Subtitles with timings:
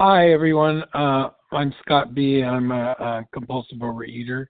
[0.00, 0.84] Hi, everyone.
[0.94, 2.44] Uh, I'm Scott B.
[2.44, 4.46] I'm a, a compulsive overeater,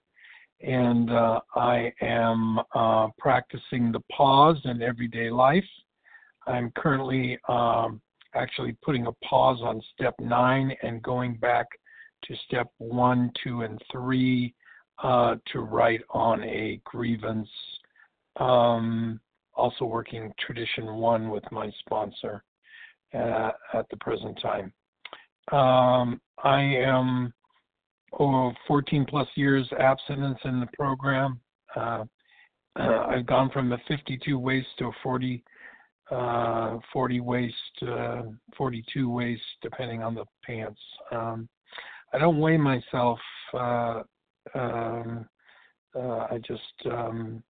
[0.61, 5.65] and uh, I am uh, practicing the pause in everyday life.
[6.45, 7.99] I'm currently um,
[8.35, 11.65] actually putting a pause on step nine and going back
[12.25, 14.53] to step one, two, and three
[15.01, 17.49] uh, to write on a grievance.
[18.39, 19.19] Um,
[19.55, 22.43] also working tradition one with my sponsor
[23.15, 24.71] uh, at the present time.
[25.51, 27.33] Um, I am
[28.13, 31.39] over 14 plus years abstinence in the program.
[31.75, 32.05] Uh,
[32.75, 35.43] uh, I've gone from a 52 waist to a 40,
[36.11, 37.55] uh, 40 waist,
[37.87, 38.23] uh,
[38.57, 40.79] 42 waist, depending on the pants.
[41.11, 41.49] Um,
[42.13, 43.19] I don't weigh myself.
[43.53, 44.01] Uh,
[44.55, 45.27] um,
[45.95, 47.43] uh, I just um,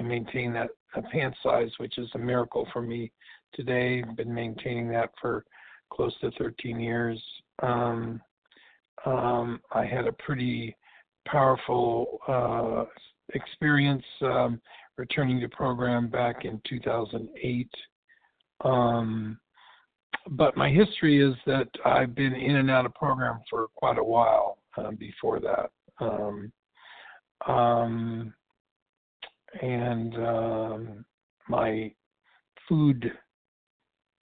[0.00, 0.70] maintain that
[1.12, 3.12] pant size, which is a miracle for me
[3.52, 4.02] today.
[4.02, 5.44] I've been maintaining that for
[5.94, 7.22] close to 13 years.
[7.62, 8.20] Um,
[9.06, 10.76] um, I had a pretty
[11.26, 12.84] powerful uh,
[13.34, 14.60] experience um,
[14.96, 17.68] returning to program back in 2008.
[18.64, 19.38] Um,
[20.30, 24.04] but my history is that I've been in and out of program for quite a
[24.04, 25.70] while uh, before that.
[26.00, 26.52] Um,
[27.46, 28.34] um,
[29.60, 31.04] and
[31.48, 31.92] my
[32.68, 33.12] food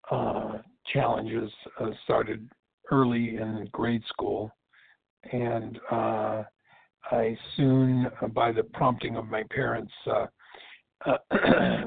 [0.09, 0.57] uh,
[0.93, 2.49] challenges uh, started
[2.91, 4.51] early in grade school,
[5.31, 6.43] and uh,
[7.11, 10.25] I soon, uh, by the prompting of my parents, uh,
[11.11, 11.85] uh,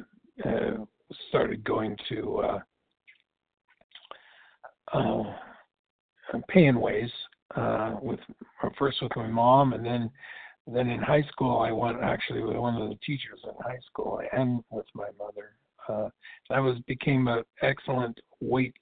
[1.28, 2.58] started going to
[6.48, 7.10] pay and ways
[8.02, 8.20] with
[8.78, 10.10] first with my mom, and then
[10.66, 14.20] then in high school I went actually with one of the teachers in high school
[14.32, 15.52] and with my mother.
[15.86, 16.08] Uh,
[16.50, 18.74] I was became an excellent weight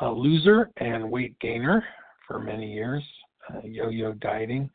[0.00, 1.84] uh, loser and weight gainer
[2.26, 3.02] for many years,
[3.50, 4.68] uh, yo-yo dieting,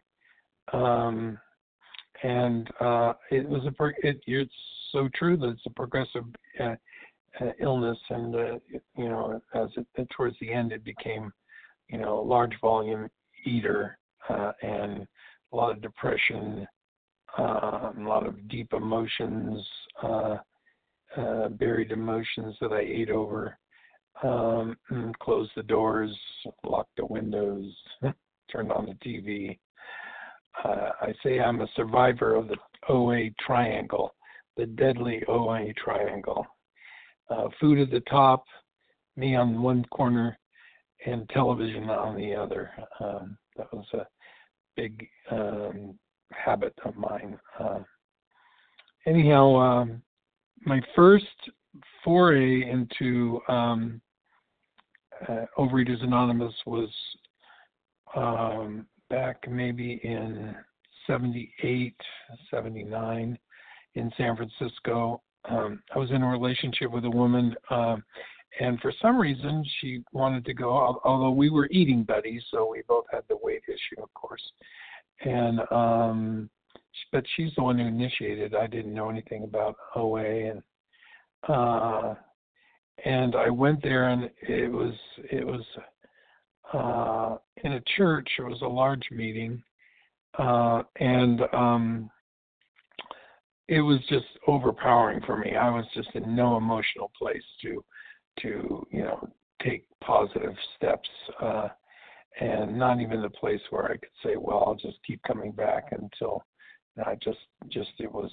[0.71, 1.37] um,
[2.23, 4.53] and uh, it was a it, it's
[4.91, 6.23] so true that it's a progressive
[6.59, 6.75] uh,
[7.41, 8.53] uh, illness, and uh,
[8.97, 11.31] you know as it, towards the end it became
[11.89, 13.09] you know a large volume
[13.45, 13.97] eater
[14.29, 15.05] uh, and
[15.51, 16.65] a lot of depression,
[17.37, 19.65] uh, a lot of deep emotions.
[21.59, 23.57] Buried emotions that I ate over.
[24.23, 24.77] Um,
[25.21, 26.15] closed the doors,
[26.63, 27.73] locked the windows,
[28.51, 29.59] turned on the TV.
[30.63, 32.57] Uh, I say I'm a survivor of the
[32.89, 34.15] OA triangle,
[34.55, 36.45] the deadly OA triangle.
[37.29, 38.43] Uh, food at the top,
[39.15, 40.37] me on one corner,
[41.05, 42.71] and television on the other.
[42.99, 44.05] Um, that was a
[44.75, 45.97] big um,
[46.31, 47.37] habit of mine.
[47.59, 47.79] Uh,
[49.05, 50.01] anyhow, um,
[50.65, 51.25] my first
[52.03, 54.01] foray into um,
[55.27, 56.89] uh, Overeaters Anonymous was
[58.15, 60.55] um, back maybe in
[61.07, 61.95] 78,
[62.51, 63.37] 79
[63.95, 65.21] in San Francisco.
[65.49, 68.03] Um, I was in a relationship with a woman, um,
[68.59, 72.81] and for some reason she wanted to go, although we were eating buddies, so we
[72.87, 74.43] both had the weight issue, of course.
[75.25, 76.49] And um,
[77.11, 78.55] but she's the one who initiated.
[78.55, 80.63] I didn't know anything about OA, and
[81.47, 82.15] uh,
[83.05, 85.61] and I went there, and it was it was
[86.73, 88.29] uh, in a church.
[88.39, 89.61] It was a large meeting,
[90.37, 92.09] uh, and um,
[93.67, 95.55] it was just overpowering for me.
[95.55, 97.83] I was just in no emotional place to
[98.41, 99.27] to you know
[99.61, 101.09] take positive steps.
[101.41, 101.69] Uh,
[102.39, 105.89] and not even the place where I could say, well, I'll just keep coming back
[105.91, 106.43] until
[107.05, 107.37] I just
[107.69, 108.31] just it was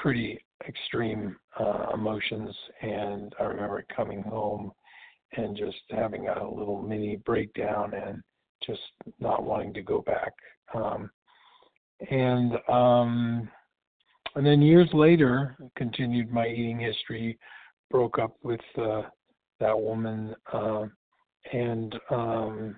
[0.00, 4.72] pretty extreme uh, emotions, and I remember coming home
[5.36, 8.22] and just having a little mini breakdown and
[8.66, 8.80] just
[9.20, 10.32] not wanting to go back.
[10.74, 11.10] Um,
[12.10, 13.48] and um,
[14.36, 17.38] and then years later, continued my eating history,
[17.90, 19.02] broke up with uh,
[19.58, 20.84] that woman, uh,
[21.52, 22.76] and um,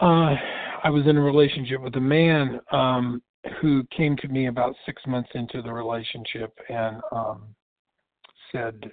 [0.00, 0.34] uh,
[0.84, 3.22] I was in a relationship with a man um,
[3.60, 7.54] who came to me about six months into the relationship and um,
[8.52, 8.90] said,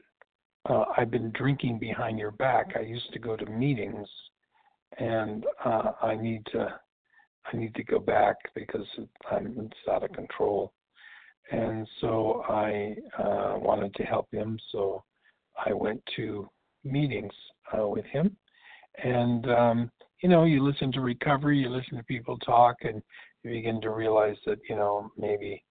[0.69, 2.73] uh, "I've been drinking behind your back.
[2.75, 4.07] I used to go to meetings,
[4.97, 6.79] and uh, I need to,
[7.51, 8.87] I need to go back because
[9.31, 10.73] I'm it's out of control."
[11.51, 15.03] And so I uh, wanted to help him, so
[15.65, 16.49] I went to
[16.85, 17.33] meetings
[17.77, 18.35] uh, with him,
[19.03, 19.91] and um,
[20.21, 23.01] you know, you listen to recovery, you listen to people talk, and
[23.43, 25.63] you begin to realize that you know maybe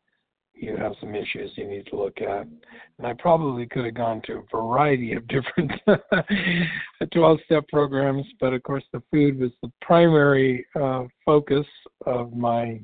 [0.55, 2.47] you have some issues you need to look at.
[2.99, 5.73] And I probably could have gone to a variety of different
[7.13, 11.67] 12 step programs, but of course, the food was the primary uh, focus
[12.07, 12.81] of my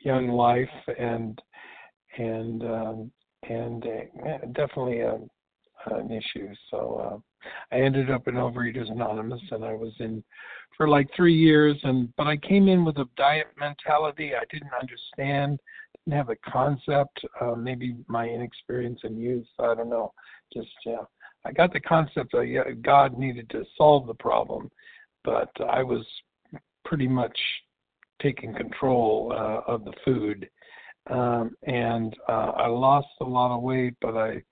[0.00, 0.68] young life
[0.98, 1.40] and
[2.18, 3.12] and um,
[3.48, 5.18] and uh, definitely a,
[5.86, 6.48] an issue.
[6.70, 7.18] So uh,
[7.72, 10.22] I ended up in Overeaters Anonymous, and I was in
[10.76, 11.76] for like three years.
[11.82, 14.32] And but I came in with a diet mentality.
[14.34, 15.58] I didn't understand,
[16.04, 17.20] didn't have a concept.
[17.40, 19.46] Uh, maybe my inexperience in youth.
[19.58, 20.12] I don't know.
[20.52, 21.04] Just yeah,
[21.44, 24.70] I got the concept that God needed to solve the problem,
[25.24, 26.06] but I was
[26.84, 27.38] pretty much
[28.20, 30.48] taking control uh, of the food.
[31.08, 34.42] Um, and uh, I lost a lot of weight, but I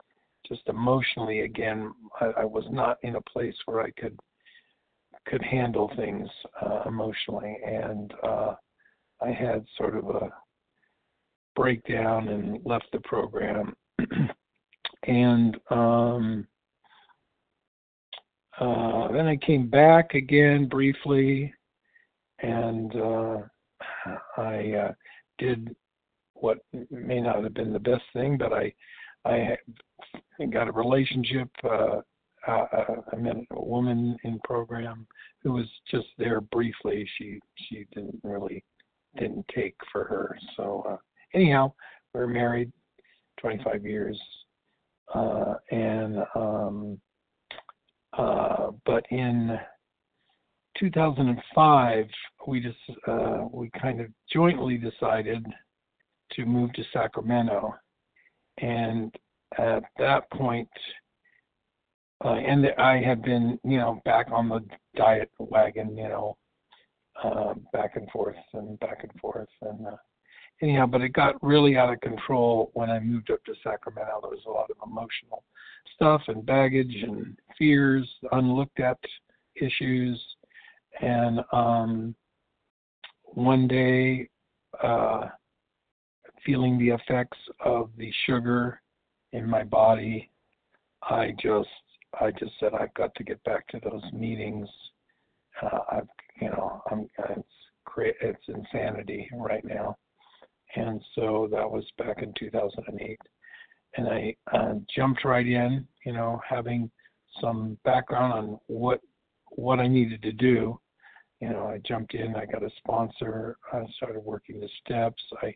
[0.48, 4.18] just emotionally again I, I was not in a place where I could
[5.28, 6.28] could handle things
[6.62, 8.54] uh, emotionally, and uh,
[9.20, 10.32] I had sort of a
[11.54, 13.74] breakdown and left the program.
[15.06, 16.46] and um,
[18.60, 21.52] uh, then I came back again briefly,
[22.40, 23.38] and uh,
[24.36, 24.92] I uh,
[25.38, 25.74] did
[26.34, 26.58] what
[26.90, 28.72] may not have been the best thing, but I
[29.24, 29.56] I
[30.50, 31.48] got a relationship.
[31.64, 32.00] Uh,
[32.46, 32.66] uh,
[33.12, 35.06] I met a woman in program
[35.42, 37.08] who was just there briefly.
[37.16, 38.64] She she didn't really
[39.16, 40.38] didn't take for her.
[40.56, 40.96] So uh,
[41.34, 41.72] anyhow,
[42.14, 42.72] we are married
[43.40, 44.18] 25 years,
[45.14, 46.98] uh, and um,
[48.16, 49.58] uh, but in
[50.78, 52.06] 2005
[52.46, 52.76] we just
[53.06, 55.44] uh, we kind of jointly decided
[56.32, 57.74] to move to Sacramento,
[58.60, 59.14] and
[59.56, 60.68] at that point,
[62.24, 64.60] uh, and I had been, you know, back on the
[64.96, 66.36] diet wagon, you know,
[67.22, 69.96] uh, back and forth and back and forth, and uh,
[70.62, 74.20] anyhow, but it got really out of control when I moved up to Sacramento.
[74.22, 75.44] There was a lot of emotional
[75.94, 78.98] stuff and baggage and fears, unlooked at
[79.56, 80.20] issues,
[81.00, 82.14] and um,
[83.24, 84.28] one day,
[84.82, 85.28] uh,
[86.44, 88.80] feeling the effects of the sugar
[89.32, 90.30] in my body,
[91.02, 91.68] I just
[92.20, 94.68] I just said I've got to get back to those meetings.
[95.62, 96.08] Uh, I've
[96.40, 97.42] you know I'm it's
[98.20, 99.96] it's insanity right now,
[100.76, 103.18] and so that was back in 2008,
[103.96, 105.86] and I uh, jumped right in.
[106.04, 106.90] You know, having
[107.40, 109.00] some background on what
[109.50, 110.78] what I needed to do.
[111.40, 112.34] You know, I jumped in.
[112.34, 113.56] I got a sponsor.
[113.72, 115.22] I started working the steps.
[115.42, 115.54] I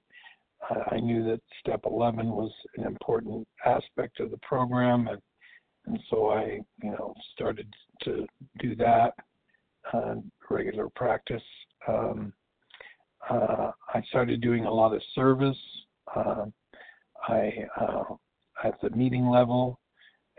[0.91, 5.21] I knew that step 11 was an important aspect of the program, and,
[5.87, 7.67] and so I, you know, started
[8.05, 8.27] to
[8.61, 9.15] do that
[9.93, 10.17] uh,
[10.51, 11.43] regular practice.
[11.89, 12.33] Um,
[13.29, 15.59] uh, I started doing a lot of service.
[16.15, 16.47] Uh,
[17.29, 18.05] I uh,
[18.65, 19.81] at the meeting level,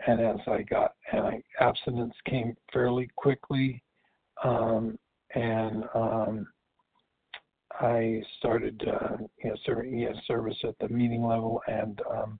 [0.06, 3.82] and as I got, and I, abstinence came fairly quickly,
[4.42, 4.98] um,
[5.34, 6.46] and um,
[7.80, 12.38] I started uh, you know, serving, you service at the meeting level and um,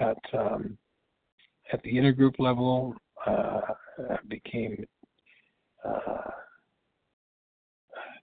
[0.00, 0.78] at um,
[1.72, 2.94] at the intergroup level.
[3.26, 3.60] Uh,
[4.10, 4.84] I became
[5.84, 6.30] uh,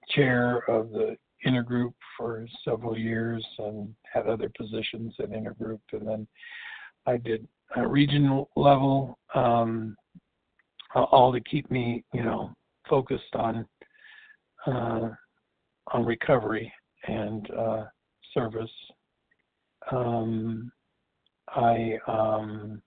[0.09, 6.27] chair of the intergroup for several years and had other positions at intergroup, and then
[7.05, 9.95] I did a regional level, um,
[10.95, 12.53] all to keep me, you know,
[12.89, 13.67] focused on
[14.65, 15.09] uh,
[15.93, 16.71] on recovery
[17.07, 17.85] and uh,
[18.33, 18.71] service.
[19.91, 20.71] Um,
[21.49, 22.81] I um,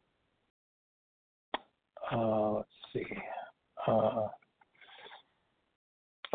[2.12, 3.06] uh, let's see.
[3.86, 4.26] Uh,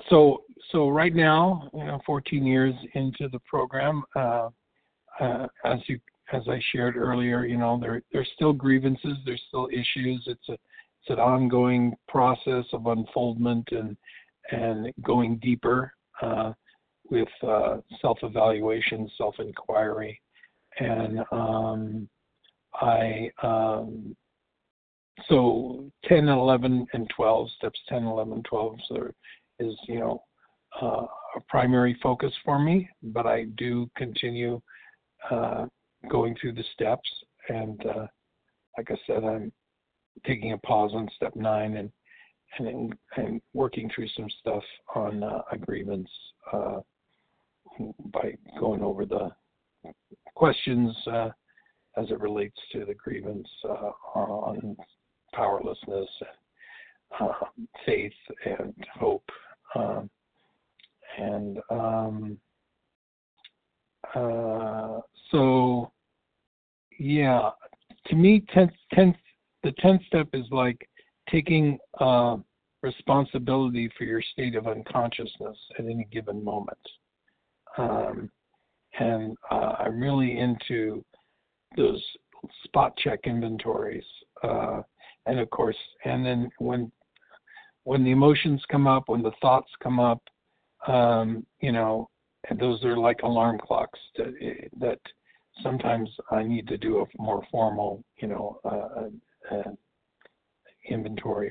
[0.09, 4.49] so so right now, you know, 14 years into the program, uh,
[5.19, 5.99] uh, as you
[6.31, 10.23] as I shared earlier, you know, there there's still grievances, there's still issues.
[10.27, 13.97] It's a it's an ongoing process of unfoldment and
[14.51, 16.53] and going deeper uh,
[17.09, 20.19] with uh, self-evaluation, self-inquiry,
[20.79, 22.09] and um,
[22.75, 24.15] I um,
[25.29, 29.07] so 10, 11, and 12 steps 10, 11, 12 so
[29.59, 30.23] is you know
[30.81, 31.05] uh,
[31.35, 34.59] a primary focus for me, but I do continue
[35.29, 35.65] uh,
[36.09, 37.09] going through the steps,
[37.49, 38.07] and uh,
[38.77, 39.51] like I said, I'm
[40.25, 41.91] taking a pause on step nine and
[42.59, 44.63] and, and working through some stuff
[44.95, 45.41] on uh,
[46.51, 46.79] uh,
[48.11, 49.29] by going over the
[50.35, 51.29] questions uh,
[51.97, 54.75] as it relates to the grievance uh, on
[55.33, 56.09] powerlessness,
[57.19, 57.27] uh,
[57.85, 58.13] faith,
[58.45, 59.27] and hope.
[59.75, 60.09] Um,
[61.17, 62.37] and um,
[64.15, 64.99] uh,
[65.31, 65.91] so
[66.99, 67.49] yeah,
[68.07, 69.15] to me, tenth, tenth,
[69.63, 70.87] the tenth step is like
[71.29, 72.37] taking uh,
[72.81, 76.77] responsibility for your state of unconsciousness at any given moment.
[77.77, 78.29] Um,
[78.99, 81.03] and uh, I'm really into
[81.75, 82.03] those
[82.65, 84.03] spot check inventories.
[84.43, 84.81] Uh,
[85.25, 86.91] and of course, and then when
[87.85, 90.21] when the emotions come up, when the thoughts come up,
[90.87, 92.09] um, you know,
[92.59, 94.33] those are like alarm clocks that,
[94.79, 94.99] that
[95.61, 99.09] sometimes I need to do a more formal, you know, uh,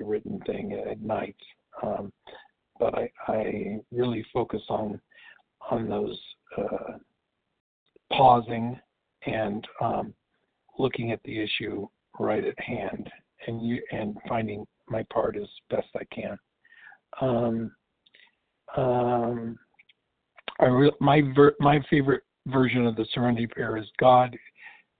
[0.01, 1.37] written thing at night.
[1.83, 2.13] Um,
[2.79, 5.01] but I, I really focus on
[5.71, 6.19] on those
[6.59, 6.99] uh,
[8.13, 8.79] pausing
[9.27, 10.13] and um,
[10.79, 11.87] looking at the issue
[12.19, 13.09] right at hand
[13.47, 16.39] and you and finding my part as best I can.
[17.21, 17.73] Um,
[18.77, 19.59] um,
[20.61, 24.37] I re- my ver- my favorite version of the serenity prayer is God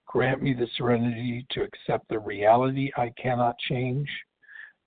[0.07, 4.07] grant me the serenity to accept the reality I cannot change,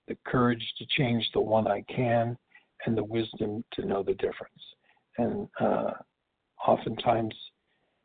[0.08, 2.36] the courage to change the one I can,
[2.84, 4.62] and the wisdom to know the difference.
[5.18, 5.92] And uh,
[6.66, 7.34] oftentimes,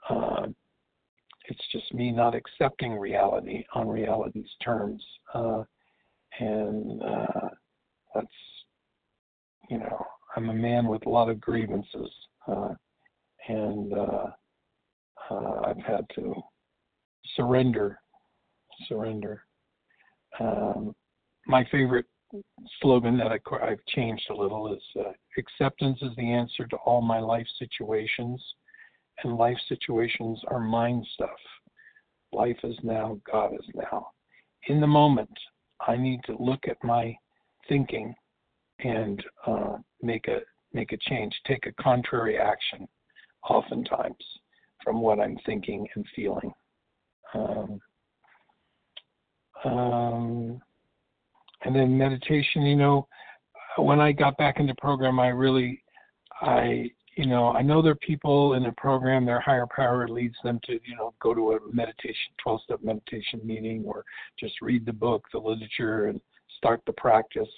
[0.10, 0.48] uh,
[1.46, 5.04] it's just me not accepting reality on reality's terms.
[5.34, 5.64] Uh,
[6.40, 7.50] and uh,
[8.16, 8.28] that's,
[9.70, 10.06] you know,
[10.36, 12.10] I'm a man with a lot of grievances.
[12.48, 12.74] Uh,
[13.48, 14.28] and uh,
[15.66, 16.34] I've had to
[17.36, 18.00] surrender,
[18.88, 19.44] surrender.
[20.40, 20.96] Um,
[21.48, 22.06] my favorite
[22.82, 27.02] slogan that I, have changed a little is uh, acceptance is the answer to all
[27.02, 28.42] my life situations
[29.24, 31.30] and life situations are mind stuff.
[32.32, 34.08] Life is now, God is now.
[34.68, 35.30] In the moment,
[35.86, 37.16] I need to look at my
[37.68, 38.14] thinking
[38.80, 40.40] and uh, make a
[40.74, 42.88] make a change, take a contrary action,
[43.50, 44.16] oftentimes
[44.84, 46.54] from what I'm thinking and feeling.
[47.34, 47.82] Um,
[49.66, 50.62] um,
[51.64, 53.08] and then meditation, you know,
[53.78, 55.84] when I got back into program, I really,
[56.42, 60.36] I you know, I know there are people in the program, their higher power leads
[60.44, 64.06] them to, you know, go to a meditation, 12 step meditation meeting or
[64.40, 66.22] just read the book, the literature, and
[66.58, 67.50] start the practice.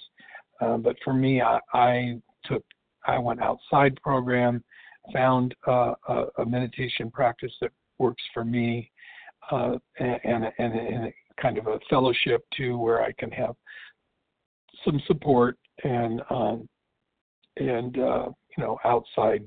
[0.60, 2.64] Uh, but for me, I, I took,
[3.06, 4.64] I went outside program,
[5.12, 8.90] found uh, a, a, meditation practice that works for me,
[9.50, 13.54] uh, and, and, and, and kind of a fellowship too, where I can have
[14.84, 16.68] some support and um,
[17.56, 19.46] and uh, you know outside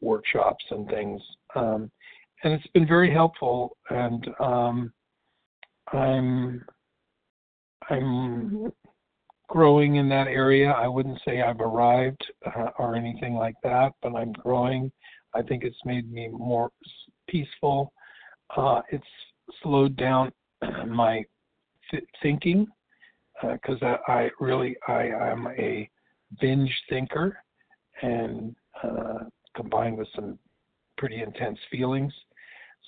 [0.00, 1.20] workshops and things.
[1.54, 1.90] Um,
[2.44, 3.76] and it's been very helpful.
[3.90, 4.92] And um,
[5.92, 6.64] I'm
[7.88, 8.72] I'm
[9.48, 10.70] growing in that area.
[10.70, 14.90] I wouldn't say I've arrived uh, or anything like that, but I'm growing.
[15.34, 16.70] I think it's made me more
[17.28, 17.92] peaceful.
[18.56, 19.04] Uh, it's
[19.62, 20.32] slowed down
[20.88, 21.22] my
[21.90, 22.66] th- thinking
[23.42, 25.88] because uh, I, I, really I am a
[26.40, 27.38] binge thinker,
[28.02, 29.24] and uh,
[29.54, 30.38] combined with some
[30.98, 32.12] pretty intense feelings.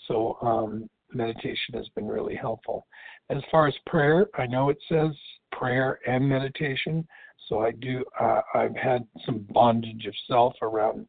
[0.06, 2.86] So um, meditation has been really helpful.
[3.30, 5.10] As far as prayer, I know it says
[5.52, 7.06] prayer and meditation.
[7.48, 8.04] So I do.
[8.20, 11.06] Uh, I've had some bondage of self around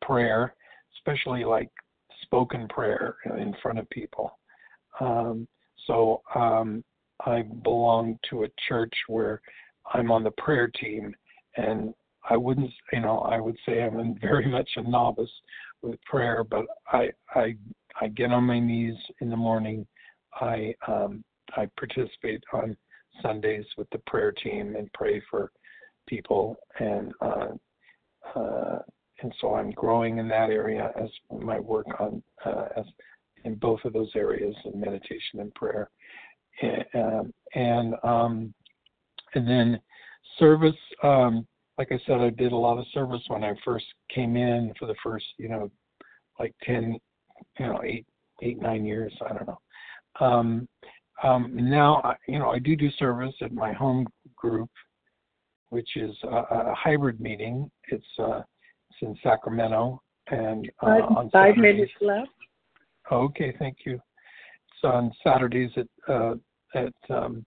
[0.00, 0.54] prayer,
[0.96, 1.70] especially like
[2.22, 4.38] spoken prayer in front of people.
[5.00, 5.46] Um,
[5.86, 6.84] so um,
[7.24, 9.40] I belong to a church where
[9.92, 11.14] I'm on the prayer team,
[11.56, 11.94] and
[12.28, 15.30] I wouldn't, you know, I would say I'm very much a novice
[15.82, 17.56] with prayer, but I I
[18.00, 19.86] I get on my knees in the morning.
[20.40, 21.24] I um,
[21.56, 22.76] I participate on
[23.20, 25.52] Sundays with the prayer team and pray for
[26.08, 27.48] people, and uh,
[28.34, 28.78] uh,
[29.22, 32.84] and so I'm growing in that area as my work on uh, as
[33.44, 35.90] in both of those areas in meditation and prayer,
[36.60, 38.54] and um, and, um,
[39.34, 39.80] and then
[40.38, 40.76] service.
[41.02, 41.46] Um,
[41.78, 44.86] like I said, I did a lot of service when I first came in for
[44.86, 45.70] the first, you know,
[46.38, 46.98] like 10,
[47.58, 48.06] you know, eight,
[48.42, 49.12] eight, nine years.
[49.24, 49.58] I don't know.
[50.20, 50.68] Um,
[51.22, 54.06] um, now, you know, I do do service at my home
[54.36, 54.70] group,
[55.70, 57.70] which is a, a hybrid meeting.
[57.88, 58.42] It's, uh,
[58.90, 62.30] it's in Sacramento and uh, five, on five minutes left.
[63.10, 64.00] Okay, thank you.
[64.84, 66.34] On Saturdays at uh,
[66.74, 67.44] at um,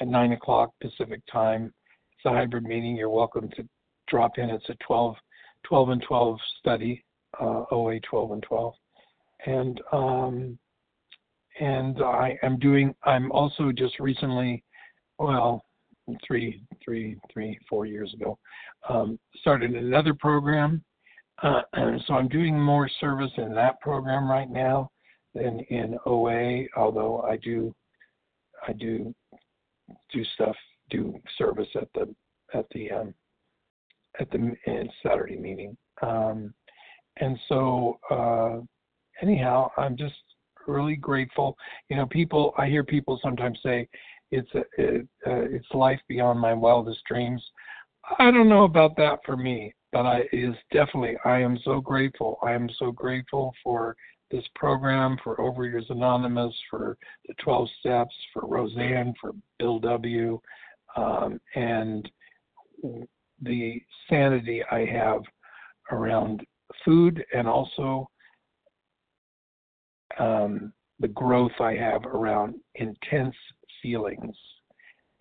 [0.00, 1.72] at nine o'clock Pacific time
[2.18, 2.96] it's a hybrid meeting.
[2.96, 3.64] You're welcome to
[4.08, 4.50] drop in.
[4.50, 5.14] It's a 12,
[5.62, 7.04] 12 and 12 study,
[7.40, 8.74] uh, OA 12 and 12.
[9.46, 10.58] And um,
[11.60, 12.92] and I am doing.
[13.04, 14.64] I'm also just recently,
[15.20, 15.64] well,
[16.26, 18.36] three, three, three, four years ago,
[18.88, 20.82] um, started another program.
[21.40, 21.62] Uh,
[22.06, 24.90] so I'm doing more service in that program right now
[25.34, 27.74] in in OA, although I do
[28.66, 29.14] I do
[30.12, 30.56] do stuff,
[30.90, 32.14] do service at the
[32.54, 33.14] at the um,
[34.20, 34.56] at the
[35.02, 35.76] Saturday meeting.
[36.02, 36.52] Um,
[37.20, 38.58] and so uh,
[39.22, 40.14] anyhow, I'm just
[40.66, 41.56] really grateful.
[41.88, 43.88] You know, people I hear people sometimes say
[44.30, 47.42] it's a, uh, it's life beyond my wildest dreams.
[48.18, 52.38] I don't know about that for me, but I is definitely I am so grateful.
[52.42, 53.96] I am so grateful for
[54.30, 60.40] this program, for Overeaters Anonymous, for the 12 Steps, for Rozanne, for Bill W,
[60.96, 62.10] um, and
[63.42, 65.22] the sanity I have
[65.90, 66.44] around
[66.84, 68.08] food and also
[70.18, 73.34] um, the growth I have around intense
[73.82, 74.36] feelings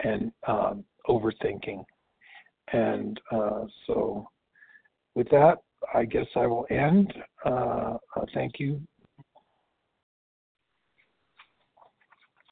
[0.03, 1.83] and um, overthinking.
[2.73, 4.27] And uh, so,
[5.15, 5.59] with that,
[5.93, 7.13] I guess I will end.
[7.45, 8.81] Uh, uh, thank you